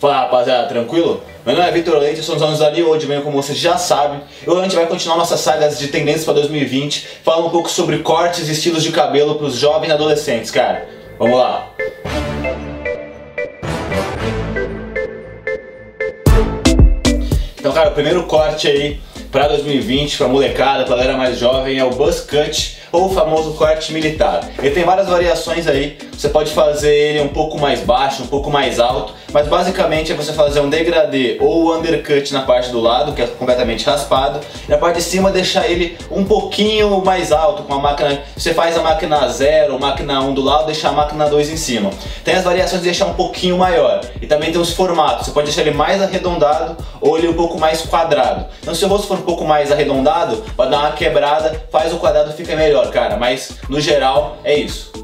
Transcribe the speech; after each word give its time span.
Fala 0.00 0.20
rapaziada, 0.20 0.66
tranquilo? 0.66 1.22
Meu 1.44 1.54
nome 1.54 1.68
é 1.68 1.72
Vitor 1.72 1.98
Leite, 1.98 2.20
eu 2.20 2.24
sou 2.24 2.34
os 2.34 2.40
anos 2.40 2.58
New 2.58 2.88
Old 2.88 3.06
Man, 3.06 3.20
como 3.20 3.42
você 3.42 3.54
já 3.54 3.76
sabe. 3.76 4.22
E 4.42 4.48
hoje 4.48 4.58
a 4.58 4.62
gente 4.62 4.74
vai 4.74 4.86
continuar 4.86 5.18
nossas 5.18 5.40
sagas 5.40 5.78
de 5.78 5.88
tendências 5.88 6.24
para 6.24 6.32
2020, 6.32 7.06
falando 7.22 7.48
um 7.48 7.50
pouco 7.50 7.68
sobre 7.68 7.98
cortes 7.98 8.48
e 8.48 8.52
estilos 8.52 8.82
de 8.82 8.92
cabelo 8.92 9.34
para 9.34 9.44
os 9.44 9.56
jovens 9.56 9.90
e 9.90 9.92
adolescentes, 9.92 10.50
cara. 10.50 10.88
Vamos 11.18 11.38
lá! 11.38 11.68
Então, 17.58 17.70
cara, 17.70 17.90
o 17.90 17.92
primeiro 17.92 18.22
corte 18.22 18.68
aí 18.68 18.98
para 19.30 19.48
2020, 19.48 20.16
para 20.16 20.28
molecada, 20.28 20.84
pra 20.84 20.96
galera 20.96 21.18
mais 21.18 21.38
jovem, 21.38 21.78
é 21.78 21.84
o 21.84 21.90
buzz 21.90 22.20
cut 22.20 22.78
ou 22.90 23.06
o 23.06 23.14
famoso 23.14 23.52
corte 23.52 23.92
militar. 23.92 24.48
Ele 24.58 24.70
tem 24.70 24.82
várias 24.82 25.08
variações 25.08 25.66
aí, 25.66 25.98
você 26.10 26.28
pode 26.28 26.52
fazer 26.52 26.92
ele 26.92 27.20
um 27.20 27.28
pouco 27.28 27.58
mais 27.58 27.80
baixo, 27.80 28.22
um 28.22 28.26
pouco 28.26 28.50
mais 28.50 28.80
alto, 28.80 29.14
mas 29.32 29.48
basicamente 29.48 30.12
é 30.12 30.14
você 30.14 30.32
fazer 30.32 30.60
um 30.60 30.68
degradê 30.68 31.36
ou 31.40 31.74
undercut 31.76 32.32
na 32.32 32.42
parte 32.42 32.70
do 32.70 32.80
lado, 32.80 33.12
que 33.12 33.22
é 33.22 33.26
completamente 33.26 33.86
raspado, 33.86 34.40
e 34.66 34.70
na 34.70 34.78
parte 34.78 34.96
de 34.96 35.02
cima 35.02 35.30
deixar 35.30 35.68
ele 35.68 35.96
um 36.10 36.24
pouquinho 36.24 37.02
mais 37.04 37.32
alto, 37.32 37.62
com 37.62 37.74
a 37.74 37.78
máquina, 37.78 38.22
você 38.36 38.52
faz 38.54 38.76
a 38.76 38.82
máquina 38.82 39.28
0, 39.28 39.78
máquina 39.78 40.20
1 40.20 40.28
um 40.28 40.34
do 40.34 40.42
lado, 40.42 40.66
deixar 40.66 40.90
a 40.90 40.92
máquina 40.92 41.26
2 41.26 41.50
em 41.50 41.56
cima. 41.56 41.90
Tem 42.24 42.34
as 42.34 42.44
variações 42.44 42.82
de 42.82 42.88
deixar 42.88 43.06
um 43.06 43.14
pouquinho 43.14 43.56
maior, 43.56 44.00
e 44.20 44.26
também 44.26 44.52
tem 44.52 44.60
os 44.60 44.72
formatos, 44.72 45.26
você 45.26 45.32
pode 45.32 45.46
deixar 45.46 45.62
ele 45.62 45.72
mais 45.72 46.02
arredondado 46.02 46.76
ou 47.00 47.16
ele 47.16 47.28
um 47.28 47.34
pouco 47.34 47.58
mais 47.58 47.82
quadrado. 47.82 48.46
Então 48.60 48.74
se 48.74 48.84
o 48.84 48.88
rosto 48.88 49.06
for 49.06 49.18
um 49.18 49.22
pouco 49.22 49.44
mais 49.44 49.70
arredondado, 49.72 50.36
para 50.56 50.70
dar 50.70 50.78
uma 50.80 50.92
quebrada, 50.92 51.64
faz 51.70 51.92
o 51.92 51.98
quadrado 51.98 52.32
fica 52.32 52.56
melhor, 52.56 52.90
cara, 52.90 53.16
mas 53.16 53.52
no 53.68 53.80
geral 53.80 54.36
é 54.44 54.54
isso. 54.56 54.99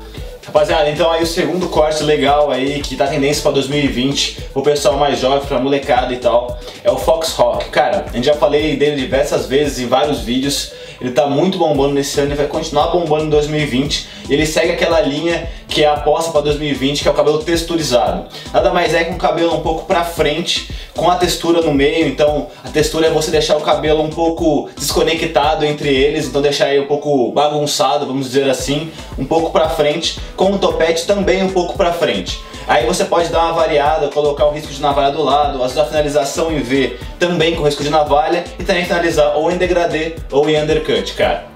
Rapaziada, 0.46 0.88
então 0.88 1.10
aí 1.10 1.24
o 1.24 1.26
segundo 1.26 1.68
corte 1.68 2.04
legal 2.04 2.52
aí 2.52 2.80
que 2.80 2.94
tá 2.94 3.08
tendência 3.08 3.42
para 3.42 3.50
2020, 3.50 4.50
o 4.54 4.62
pessoal 4.62 4.96
mais 4.96 5.18
jovem, 5.18 5.44
pra 5.44 5.58
molecada 5.58 6.14
e 6.14 6.18
tal, 6.18 6.56
é 6.84 6.90
o 6.90 6.96
Fox 6.96 7.32
Rock. 7.32 7.68
Cara, 7.70 8.06
a 8.08 8.14
gente 8.14 8.26
já 8.26 8.34
falei 8.34 8.76
dele 8.76 8.94
diversas 8.94 9.46
vezes 9.46 9.80
em 9.80 9.88
vários 9.88 10.20
vídeos, 10.20 10.70
ele 11.00 11.10
tá 11.10 11.26
muito 11.26 11.58
bombando 11.58 11.94
nesse 11.94 12.20
ano 12.20 12.32
e 12.32 12.34
vai 12.34 12.46
continuar 12.46 12.88
bombando 12.88 13.24
em 13.24 13.30
2020. 13.30 14.08
E 14.28 14.32
ele 14.32 14.46
segue 14.46 14.72
aquela 14.72 15.00
linha 15.00 15.48
que 15.68 15.84
é 15.84 15.86
a 15.86 15.94
aposta 15.94 16.30
para 16.30 16.40
2020, 16.42 17.02
que 17.02 17.08
é 17.08 17.10
o 17.10 17.14
cabelo 17.14 17.38
texturizado. 17.38 18.26
Nada 18.52 18.72
mais 18.72 18.94
é 18.94 19.04
que 19.04 19.12
um 19.12 19.18
cabelo 19.18 19.54
um 19.54 19.60
pouco 19.60 19.84
para 19.84 20.04
frente, 20.04 20.70
com 20.94 21.10
a 21.10 21.16
textura 21.16 21.60
no 21.60 21.72
meio. 21.72 22.08
Então, 22.08 22.48
a 22.64 22.68
textura 22.68 23.08
é 23.08 23.10
você 23.10 23.30
deixar 23.30 23.56
o 23.56 23.60
cabelo 23.60 24.02
um 24.02 24.10
pouco 24.10 24.70
desconectado 24.76 25.64
entre 25.64 25.88
eles, 25.94 26.26
então 26.26 26.40
deixar 26.40 26.70
ele 26.70 26.84
um 26.84 26.86
pouco 26.86 27.30
bagunçado, 27.32 28.06
vamos 28.06 28.26
dizer 28.26 28.48
assim, 28.48 28.90
um 29.18 29.24
pouco 29.24 29.50
para 29.50 29.68
frente, 29.68 30.18
com 30.36 30.52
o 30.52 30.58
topete 30.58 31.06
também 31.06 31.42
um 31.42 31.50
pouco 31.50 31.76
para 31.76 31.92
frente. 31.92 32.40
Aí 32.68 32.84
você 32.84 33.04
pode 33.04 33.28
dar 33.28 33.44
uma 33.44 33.52
variada, 33.52 34.08
colocar 34.08 34.46
o 34.46 34.50
risco 34.50 34.72
de 34.72 34.80
navalha 34.80 35.12
do 35.12 35.22
lado, 35.22 35.62
a 35.62 35.68
finalização 35.68 36.50
em 36.50 36.60
V 36.60 36.98
também 37.18 37.54
com 37.54 37.62
risco 37.62 37.82
de 37.82 37.90
navalha 37.90 38.44
e 38.58 38.64
também 38.64 38.84
finalizar 38.84 39.36
ou 39.36 39.50
em 39.50 39.56
degradê 39.56 40.16
ou 40.32 40.48
em 40.48 40.60
undercut, 40.60 41.14
cara. 41.14 41.55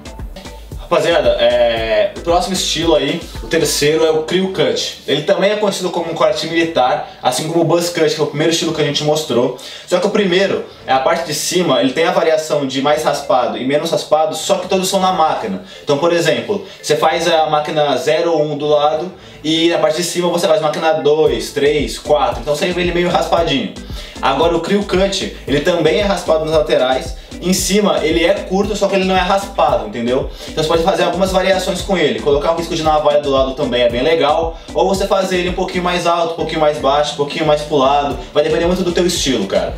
Rapaziada, 0.91 1.36
é... 1.38 2.10
o 2.16 2.20
próximo 2.22 2.52
estilo 2.52 2.96
aí, 2.96 3.22
o 3.44 3.46
terceiro 3.46 4.05
é 4.05 4.10
o 4.10 4.24
Crew 4.24 4.52
Cut. 4.52 5.02
Ele 5.06 5.22
também 5.22 5.52
é 5.52 5.55
conhecido 5.55 5.88
como 5.91 6.10
um 6.10 6.14
corte 6.16 6.48
militar, 6.48 7.08
assim 7.22 7.47
como 7.47 7.60
o 7.60 7.64
Buzz 7.64 7.91
Cut, 7.91 8.12
que 8.12 8.20
é 8.20 8.24
o 8.24 8.27
primeiro 8.27 8.52
estilo 8.52 8.74
que 8.74 8.82
a 8.82 8.84
gente 8.84 9.05
mostrou. 9.05 9.56
Só 9.86 10.00
que 10.00 10.08
o 10.08 10.10
primeiro, 10.10 10.64
é 10.84 10.92
a 10.92 10.98
parte 10.98 11.28
de 11.28 11.32
cima, 11.32 11.80
ele 11.80 11.92
tem 11.92 12.06
a 12.06 12.10
variação 12.10 12.66
de 12.66 12.82
mais 12.82 13.05
raspado 13.05 13.56
e 13.56 13.64
menos 13.64 13.92
raspado, 13.92 14.34
só 14.34 14.56
que 14.56 14.66
todos 14.66 14.88
são 14.88 14.98
na 14.98 15.12
máquina. 15.12 15.62
Então, 15.84 15.97
por 15.97 16.12
exemplo, 16.12 16.66
você 16.82 16.97
faz 16.97 17.28
a 17.28 17.47
máquina 17.47 17.97
0 17.97 18.32
ou 18.32 18.42
1 18.42 18.58
do 18.58 18.66
lado 18.66 19.12
e 19.44 19.69
na 19.69 19.78
parte 19.78 19.98
de 19.98 20.02
cima 20.02 20.28
você 20.28 20.48
faz 20.48 20.60
máquina 20.60 20.94
2, 20.94 21.52
3, 21.52 21.98
4. 22.00 22.41
Então 22.41 22.56
você 22.56 22.66
vê 22.72 22.80
ele 22.80 22.92
meio 22.92 23.08
raspadinho. 23.08 23.75
Agora 24.20 24.56
o 24.56 24.60
Crew 24.60 24.82
Cut, 24.82 25.36
ele 25.47 25.60
também 25.60 26.00
é 26.00 26.02
raspado 26.02 26.44
nas 26.44 26.54
laterais, 26.54 27.19
em 27.41 27.52
cima 27.52 27.98
ele 28.02 28.24
é 28.24 28.34
curto, 28.34 28.77
só 28.77 28.88
que 28.88 28.94
ele 28.94 29.05
não 29.05 29.16
é 29.16 29.20
raspado, 29.20 29.86
entendeu? 29.86 30.30
Então 30.48 30.62
você 30.62 30.69
pode 30.69 30.82
fazer 30.82 31.04
algumas 31.04 31.32
variações 31.32 31.81
com 31.82 31.97
ele. 31.97 32.20
Colocar 32.20 32.53
um 32.53 32.56
risco 32.56 32.75
de 32.75 32.82
navalha 32.82 33.20
do 33.20 33.31
lado 33.31 33.53
também 33.53 33.82
é 33.82 33.88
bem 33.88 34.03
legal. 34.03 34.59
Ou 34.75 34.88
você 34.88 35.06
fazer 35.06 35.38
ele 35.38 35.50
um 35.50 35.54
pouquinho 35.54 35.84
mais 35.84 36.06
alto, 36.06 36.34
um 36.34 36.37
pouquinho 36.37 36.60
mais 36.60 36.78
baixo, 36.78 37.14
um 37.14 37.16
pouquinho 37.16 37.47
mais 37.47 37.62
pro 37.62 37.76
lado. 37.76 38.19
Vai 38.32 38.42
depender 38.42 38.66
muito 38.66 38.82
do 38.82 38.92
teu 38.92 39.06
estilo, 39.06 39.47
cara. 39.47 39.75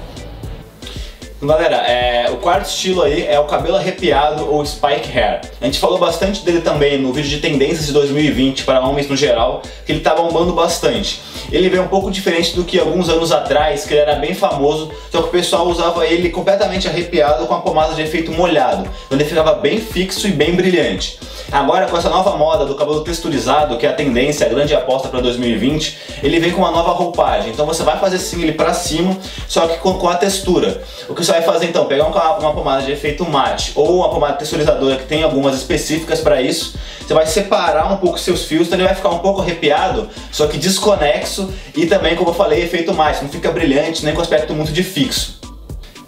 Galera, 1.44 1.74
é, 1.78 2.30
o 2.30 2.36
quarto 2.36 2.68
estilo 2.68 3.02
aí 3.02 3.26
é 3.26 3.36
o 3.36 3.46
cabelo 3.46 3.74
arrepiado 3.74 4.48
ou 4.48 4.64
spike 4.64 5.10
hair. 5.12 5.40
A 5.60 5.64
gente 5.64 5.80
falou 5.80 5.98
bastante 5.98 6.44
dele 6.44 6.60
também 6.60 6.96
no 7.00 7.12
vídeo 7.12 7.30
de 7.30 7.38
tendências 7.38 7.86
de 7.86 7.92
2020 7.92 8.62
para 8.62 8.80
homens 8.80 9.08
no 9.08 9.16
geral, 9.16 9.60
que 9.84 9.90
ele 9.90 9.98
tá 9.98 10.14
bombando 10.14 10.52
bastante. 10.52 11.20
Ele 11.50 11.68
veio 11.68 11.82
um 11.82 11.88
pouco 11.88 12.12
diferente 12.12 12.54
do 12.54 12.62
que 12.62 12.78
alguns 12.78 13.08
anos 13.08 13.32
atrás, 13.32 13.84
que 13.84 13.92
ele 13.92 14.02
era 14.02 14.14
bem 14.14 14.34
famoso, 14.34 14.92
só 15.10 15.20
que 15.20 15.28
o 15.30 15.32
pessoal 15.32 15.66
usava 15.66 16.06
ele 16.06 16.30
completamente 16.30 16.86
arrepiado 16.86 17.44
com 17.46 17.54
a 17.54 17.60
pomada 17.60 17.92
de 17.92 18.02
efeito 18.02 18.30
molhado. 18.30 18.88
Então 19.06 19.18
ele 19.18 19.24
ficava 19.24 19.54
bem 19.54 19.80
fixo 19.80 20.28
e 20.28 20.30
bem 20.30 20.54
brilhante. 20.54 21.18
Agora 21.50 21.86
com 21.86 21.98
essa 21.98 22.08
nova 22.08 22.36
moda 22.36 22.64
do 22.64 22.74
cabelo 22.74 23.02
texturizado, 23.02 23.76
que 23.76 23.84
é 23.84 23.90
a 23.90 23.92
tendência, 23.92 24.46
a 24.46 24.48
grande 24.48 24.74
aposta 24.74 25.08
para 25.08 25.20
2020, 25.20 25.98
ele 26.22 26.38
vem 26.38 26.52
com 26.52 26.58
uma 26.62 26.70
nova 26.70 26.92
roupagem. 26.92 27.50
Então 27.50 27.66
você 27.66 27.82
vai 27.82 27.98
fazer 27.98 28.18
sim 28.20 28.40
ele 28.42 28.52
para 28.52 28.72
cima, 28.72 29.18
só 29.48 29.66
que 29.66 29.78
com, 29.78 29.94
com 29.94 30.08
a 30.08 30.14
textura. 30.14 30.82
O 31.08 31.14
que 31.14 31.22
você 31.32 31.40
vai 31.40 31.42
fazer 31.42 31.66
então? 31.66 31.86
Pegar 31.86 32.06
uma, 32.06 32.52
pomada 32.52 32.82
de 32.82 32.92
efeito 32.92 33.24
mate 33.24 33.72
ou 33.74 33.96
uma 33.98 34.10
pomada 34.10 34.34
texturizadora 34.34 34.96
que 34.96 35.06
tem 35.06 35.22
algumas 35.22 35.56
específicas 35.56 36.20
para 36.20 36.42
isso. 36.42 36.76
Você 37.00 37.14
vai 37.14 37.26
separar 37.26 37.90
um 37.90 37.96
pouco 37.96 38.18
seus 38.18 38.44
fios, 38.44 38.66
então 38.66 38.78
ele 38.78 38.86
vai 38.86 38.94
ficar 38.94 39.08
um 39.08 39.18
pouco 39.18 39.40
arrepiado, 39.40 40.08
só 40.30 40.46
que 40.46 40.58
desconexo 40.58 41.52
e 41.74 41.86
também, 41.86 42.14
como 42.14 42.30
eu 42.30 42.34
falei, 42.34 42.62
efeito 42.62 42.92
mate. 42.92 43.22
Não 43.22 43.30
fica 43.30 43.50
brilhante 43.50 44.04
nem 44.04 44.14
com 44.14 44.20
aspecto 44.20 44.52
muito 44.52 44.72
de 44.72 44.82
fixo. 44.82 45.40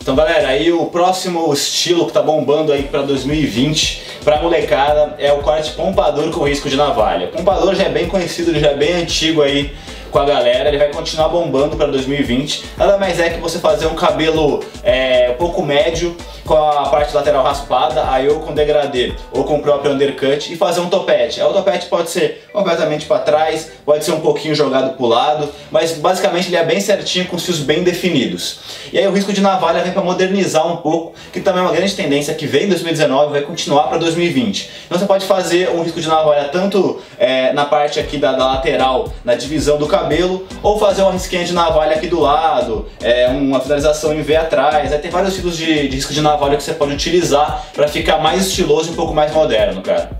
Então 0.00 0.14
galera, 0.14 0.48
aí 0.48 0.70
o 0.70 0.84
próximo 0.86 1.50
estilo 1.54 2.06
que 2.06 2.12
tá 2.12 2.20
bombando 2.20 2.70
aí 2.70 2.82
para 2.82 3.00
2020 3.00 4.02
pra 4.22 4.42
molecada 4.42 5.14
é 5.18 5.32
o 5.32 5.38
corte 5.38 5.72
pompador 5.72 6.30
com 6.30 6.46
risco 6.46 6.68
de 6.68 6.76
navalha. 6.76 7.28
Pompador 7.28 7.74
já 7.74 7.84
é 7.84 7.88
bem 7.88 8.06
conhecido, 8.06 8.58
já 8.58 8.68
é 8.68 8.76
bem 8.76 8.92
antigo 8.92 9.40
aí 9.40 9.74
com 10.14 10.20
a 10.20 10.24
galera, 10.24 10.68
ele 10.68 10.78
vai 10.78 10.92
continuar 10.92 11.28
bombando 11.28 11.76
para 11.76 11.88
2020. 11.88 12.66
Nada 12.76 12.96
mais 12.98 13.18
é 13.18 13.30
que 13.30 13.40
você 13.40 13.58
fazer 13.58 13.88
um 13.88 13.96
cabelo 13.96 14.62
é, 14.84 15.30
um 15.32 15.34
pouco 15.34 15.60
médio, 15.60 16.16
com 16.44 16.54
a 16.54 16.88
parte 16.88 17.12
lateral 17.12 17.42
raspada, 17.42 18.08
aí 18.08 18.28
ou 18.28 18.38
com 18.38 18.54
degradê 18.54 19.12
ou 19.32 19.42
com 19.42 19.56
o 19.56 19.60
próprio 19.60 19.90
undercut 19.90 20.52
e 20.52 20.56
fazer 20.56 20.78
um 20.78 20.88
topete. 20.88 21.40
o 21.40 21.52
topete 21.52 21.86
pode 21.86 22.10
ser 22.10 22.43
completamente 22.54 23.04
para 23.04 23.18
trás, 23.18 23.72
pode 23.84 24.04
ser 24.04 24.12
um 24.12 24.20
pouquinho 24.20 24.54
jogado 24.54 24.96
pro 24.96 25.06
lado, 25.06 25.50
mas 25.70 25.92
basicamente 25.92 26.48
ele 26.48 26.56
é 26.56 26.64
bem 26.64 26.80
certinho 26.80 27.26
com 27.26 27.36
os 27.36 27.44
fios 27.44 27.58
bem 27.58 27.82
definidos. 27.82 28.60
E 28.92 28.98
aí 28.98 29.06
o 29.06 29.12
risco 29.12 29.32
de 29.32 29.42
navalha 29.42 29.82
vem 29.82 29.92
para 29.92 30.02
modernizar 30.02 30.66
um 30.66 30.76
pouco, 30.76 31.12
que 31.32 31.40
também 31.40 31.60
é 31.62 31.66
uma 31.66 31.74
grande 31.74 31.94
tendência 31.94 32.32
que 32.32 32.46
veio 32.46 32.64
em 32.64 32.68
2019 32.68 33.28
e 33.28 33.32
vai 33.32 33.42
continuar 33.42 33.88
para 33.88 33.98
2020. 33.98 34.70
Então 34.86 34.98
você 34.98 35.04
pode 35.04 35.26
fazer 35.26 35.68
um 35.68 35.82
risco 35.82 36.00
de 36.00 36.08
navalha 36.08 36.48
tanto 36.48 36.98
é, 37.18 37.52
na 37.52 37.66
parte 37.66 38.00
aqui 38.00 38.16
da, 38.16 38.32
da 38.32 38.46
lateral, 38.46 39.12
na 39.22 39.34
divisão 39.34 39.76
do 39.76 39.86
cabelo, 39.86 40.14
cabelo, 40.14 40.46
ou 40.62 40.78
fazer 40.78 41.02
uma 41.02 41.12
risquinha 41.12 41.44
de 41.44 41.52
navalha 41.52 41.96
aqui 41.96 42.06
do 42.06 42.20
lado, 42.20 42.86
é, 43.02 43.26
uma 43.28 43.60
finalização 43.60 44.14
em 44.14 44.22
V 44.22 44.36
atrás. 44.36 44.92
Aí 44.92 44.98
tem 44.98 45.10
vários 45.10 45.34
tipos 45.34 45.56
de, 45.56 45.88
de 45.88 45.96
risco 45.96 46.12
de 46.12 46.20
navalha 46.20 46.56
que 46.56 46.62
você 46.62 46.74
pode 46.74 46.92
utilizar 46.92 47.64
para 47.74 47.88
ficar 47.88 48.18
mais 48.18 48.46
estiloso 48.46 48.90
e 48.90 48.92
um 48.92 48.96
pouco 48.96 49.12
mais 49.12 49.32
moderno, 49.32 49.82
cara. 49.82 50.10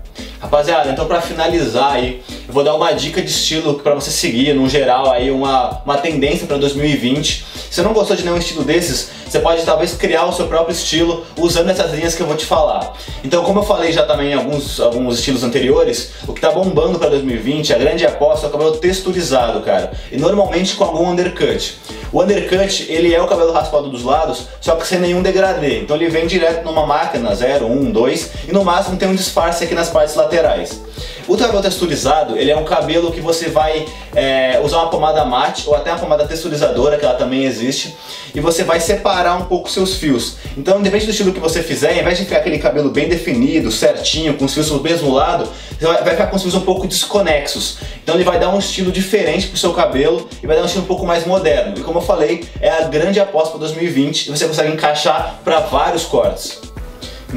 Rapaziada, 0.45 0.91
então 0.91 1.07
para 1.07 1.21
finalizar 1.21 1.93
aí, 1.93 2.21
eu 2.47 2.53
vou 2.53 2.63
dar 2.63 2.75
uma 2.75 2.91
dica 2.91 3.19
de 3.19 3.31
estilo 3.31 3.79
para 3.79 3.95
você 3.95 4.11
seguir, 4.11 4.53
no 4.53 4.69
geral 4.69 5.11
aí 5.11 5.31
uma, 5.31 5.81
uma 5.83 5.97
tendência 5.97 6.45
para 6.45 6.57
2020. 6.57 7.43
Se 7.71 7.75
você 7.75 7.81
não 7.81 7.93
gostou 7.93 8.15
de 8.15 8.23
nenhum 8.23 8.37
estilo 8.37 8.63
desses, 8.63 9.09
você 9.27 9.39
pode 9.39 9.65
talvez 9.65 9.95
criar 9.95 10.25
o 10.25 10.31
seu 10.31 10.45
próprio 10.45 10.71
estilo 10.71 11.25
usando 11.35 11.71
essas 11.71 11.91
linhas 11.91 12.13
que 12.13 12.21
eu 12.21 12.27
vou 12.27 12.35
te 12.35 12.45
falar. 12.45 12.93
Então, 13.23 13.43
como 13.43 13.59
eu 13.59 13.63
falei 13.63 13.91
já 13.91 14.05
também 14.05 14.31
em 14.31 14.33
alguns, 14.35 14.79
alguns 14.79 15.17
estilos 15.17 15.43
anteriores, 15.43 16.11
o 16.27 16.33
que 16.33 16.39
tá 16.39 16.51
bombando 16.51 16.99
para 16.99 17.09
2020, 17.09 17.73
a 17.73 17.77
grande 17.79 18.05
aposta 18.05 18.45
é 18.45 18.49
o 18.49 18.51
cabelo 18.51 18.77
texturizado, 18.77 19.61
cara. 19.61 19.93
E 20.11 20.17
normalmente 20.17 20.75
com 20.75 20.83
algum 20.83 21.09
undercut. 21.09 21.75
O 22.15 22.23
undercut, 22.23 22.85
ele 22.87 23.13
é 23.13 23.21
o 23.21 23.27
cabelo 23.27 23.51
raspado 23.51 23.89
dos 23.89 24.01
lados, 24.01 24.47
só 24.61 24.77
que 24.77 24.87
sem 24.87 24.99
nenhum 24.99 25.21
degradê. 25.21 25.81
Então 25.81 25.97
ele 25.97 26.07
vem 26.07 26.25
direto 26.25 26.63
numa 26.63 26.87
máquina 26.87 27.35
0, 27.35 27.65
1, 27.65 27.91
2 27.91 28.31
e 28.47 28.53
no 28.53 28.63
máximo 28.63 28.95
tem 28.95 29.09
um 29.09 29.15
disfarce 29.15 29.65
aqui 29.65 29.75
nas 29.75 29.89
partes 29.89 30.15
laterais. 30.15 30.81
O 31.27 31.35
cabelo 31.35 31.59
texturizado, 31.59 32.37
ele 32.37 32.51
é 32.51 32.55
um 32.55 32.63
cabelo 32.63 33.11
que 33.11 33.19
você 33.19 33.49
vai 33.49 33.87
é, 34.13 34.59
usar 34.63 34.77
uma 34.77 34.89
pomada 34.91 35.25
mate 35.25 35.67
ou 35.67 35.75
até 35.75 35.89
uma 35.91 35.99
pomada 35.99 36.27
texturizadora, 36.27 36.97
que 36.97 37.05
ela 37.05 37.15
também 37.15 37.45
existe, 37.45 37.95
e 38.33 38.39
você 38.39 38.63
vai 38.63 38.79
separar 38.79 39.35
um 39.35 39.45
pouco 39.45 39.67
seus 39.67 39.95
fios. 39.95 40.35
Então, 40.55 40.79
independente 40.79 41.07
do 41.07 41.11
estilo 41.11 41.33
que 41.33 41.39
você 41.39 41.63
fizer, 41.63 41.93
ao 41.93 41.99
invés 41.99 42.19
de 42.19 42.25
ficar 42.25 42.37
aquele 42.37 42.59
cabelo 42.59 42.91
bem 42.91 43.09
definido, 43.09 43.71
certinho, 43.71 44.35
com 44.35 44.45
os 44.45 44.53
fios 44.53 44.69
do 44.69 44.79
mesmo 44.81 45.11
lado, 45.11 45.49
você 45.79 45.85
vai 45.87 46.11
ficar 46.11 46.27
com 46.27 46.35
os 46.35 46.43
fios 46.43 46.53
um 46.53 46.61
pouco 46.61 46.87
desconexos. 46.87 47.79
Então 48.03 48.13
ele 48.13 48.23
vai 48.23 48.39
dar 48.39 48.49
um 48.49 48.59
estilo 48.59 48.91
diferente 48.91 49.47
pro 49.47 49.57
seu 49.57 49.73
cabelo 49.73 50.29
e 50.43 50.45
vai 50.45 50.55
dar 50.55 50.61
um 50.61 50.65
estilo 50.65 50.83
um 50.83 50.87
pouco 50.87 51.07
mais 51.07 51.25
moderno. 51.25 51.73
E 51.75 51.81
como 51.81 51.97
eu 51.97 52.03
falei, 52.03 52.45
é 52.61 52.69
a 52.69 52.81
grande 52.83 53.19
aposta 53.19 53.49
para 53.49 53.59
2020 53.61 54.27
e 54.27 54.29
você 54.29 54.47
consegue 54.47 54.71
encaixar 54.71 55.39
para 55.43 55.59
vários 55.61 56.03
cortes. 56.03 56.64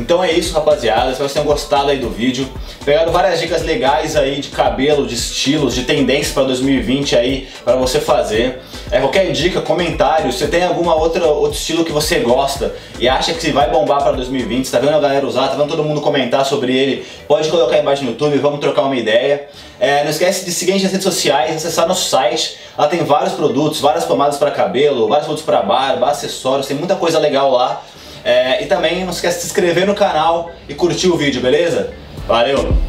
Então 0.01 0.23
é 0.23 0.31
isso, 0.31 0.55
rapaziada. 0.55 1.11
Espero 1.11 1.17
que 1.17 1.19
vocês 1.19 1.33
tenham 1.33 1.47
gostado 1.47 1.91
aí 1.91 1.99
do 1.99 2.09
vídeo. 2.09 2.49
Pegaram 2.85 3.13
várias 3.13 3.41
dicas 3.41 3.63
legais 3.63 4.17
aí 4.17 4.41
de 4.41 4.49
cabelo, 4.49 5.07
de 5.07 5.15
estilos, 5.15 5.75
de 5.75 5.83
tendências 5.83 6.33
para 6.33 6.45
2020 6.45 7.17
aí 7.17 7.49
para 7.65 7.75
você 7.75 8.01
fazer. 8.01 8.61
É, 8.91 9.01
qualquer 9.01 9.31
dica, 9.33 9.61
comentário, 9.61 10.33
se 10.33 10.47
tem 10.47 10.65
alguma 10.65 10.95
outra 10.95 11.27
outro 11.27 11.59
estilo 11.59 11.85
que 11.85 11.93
você 11.93 12.21
gosta 12.21 12.75
e 12.99 13.09
acha 13.09 13.35
que 13.35 13.51
vai 13.51 13.71
bombar 13.71 14.03
para 14.03 14.13
2020, 14.13 14.65
você 14.65 14.71
tá 14.73 14.79
vendo 14.79 14.95
a 14.95 15.01
galera 15.01 15.27
usar, 15.27 15.49
tá 15.49 15.57
vendo 15.57 15.69
todo 15.69 15.85
mundo 15.85 16.01
comentar 16.01 16.47
sobre 16.47 16.75
ele, 16.75 17.05
pode 17.27 17.49
colocar 17.49 17.75
aí 17.75 17.83
embaixo 17.83 18.05
no 18.05 18.11
YouTube, 18.11 18.39
vamos 18.39 18.61
trocar 18.61 18.83
uma 18.83 18.97
ideia. 18.97 19.49
É, 19.81 20.03
não 20.05 20.11
esquece 20.11 20.45
de 20.45 20.53
seguir 20.53 20.73
a 20.73 20.75
gente 20.75 20.85
nas 20.85 20.93
redes 20.93 21.05
sociais, 21.05 21.57
acessar 21.57 21.87
nosso 21.87 22.09
site, 22.09 22.57
lá 22.77 22.87
tem 22.87 23.05
vários 23.05 23.35
produtos, 23.35 23.81
várias 23.81 24.05
pomadas 24.05 24.39
para 24.39 24.51
cabelo, 24.51 25.09
vários 25.09 25.27
produtos 25.27 25.45
para 25.45 25.61
barba, 25.61 26.09
acessórios, 26.11 26.67
tem 26.67 26.77
muita 26.77 26.95
coisa 26.95 27.19
legal 27.19 27.51
lá. 27.51 27.83
É, 28.25 28.63
e 28.63 28.67
também 28.67 29.05
não 29.05 29.11
esquece 29.11 29.37
de 29.37 29.43
se 29.43 29.47
inscrever 29.49 29.87
no 29.87 29.95
canal 29.95 30.51
e 30.69 30.75
curtir 30.75 31.09
o 31.09 31.17
vídeo, 31.17 31.41
beleza? 31.41 31.93
Valeu! 32.27 32.88